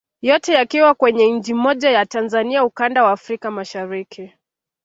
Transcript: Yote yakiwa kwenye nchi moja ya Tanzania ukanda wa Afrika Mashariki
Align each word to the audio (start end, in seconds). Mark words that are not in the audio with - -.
Yote 0.21 0.53
yakiwa 0.53 0.93
kwenye 0.93 1.31
nchi 1.31 1.53
moja 1.53 1.89
ya 1.91 2.05
Tanzania 2.05 2.63
ukanda 2.65 3.03
wa 3.03 3.11
Afrika 3.11 3.51
Mashariki 3.51 4.33